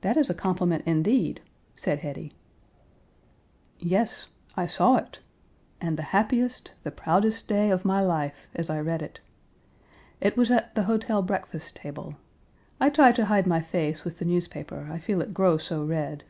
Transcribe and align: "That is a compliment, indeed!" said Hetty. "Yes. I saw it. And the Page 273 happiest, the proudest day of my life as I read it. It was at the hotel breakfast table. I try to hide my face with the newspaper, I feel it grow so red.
"That 0.00 0.16
is 0.16 0.28
a 0.28 0.34
compliment, 0.34 0.82
indeed!" 0.84 1.40
said 1.76 2.00
Hetty. 2.00 2.32
"Yes. 3.78 4.26
I 4.56 4.66
saw 4.66 4.96
it. 4.96 5.20
And 5.80 5.96
the 5.96 6.02
Page 6.02 6.10
273 6.10 6.10
happiest, 6.18 6.72
the 6.82 6.90
proudest 6.90 7.46
day 7.46 7.70
of 7.70 7.84
my 7.84 8.00
life 8.02 8.48
as 8.56 8.68
I 8.68 8.80
read 8.80 9.00
it. 9.00 9.20
It 10.20 10.36
was 10.36 10.50
at 10.50 10.74
the 10.74 10.82
hotel 10.90 11.22
breakfast 11.22 11.76
table. 11.76 12.16
I 12.80 12.90
try 12.90 13.12
to 13.12 13.26
hide 13.26 13.46
my 13.46 13.60
face 13.60 14.04
with 14.04 14.18
the 14.18 14.24
newspaper, 14.24 14.88
I 14.90 14.98
feel 14.98 15.20
it 15.22 15.32
grow 15.32 15.56
so 15.56 15.84
red. 15.84 16.24